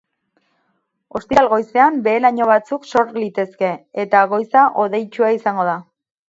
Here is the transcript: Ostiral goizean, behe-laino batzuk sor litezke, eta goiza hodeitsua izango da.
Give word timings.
Ostiral 1.17 1.49
goizean, 1.51 1.99
behe-laino 2.07 2.47
batzuk 2.53 2.87
sor 2.93 3.13
litezke, 3.25 3.69
eta 4.05 4.25
goiza 4.33 4.65
hodeitsua 4.85 5.31
izango 5.39 5.69
da. 5.71 5.79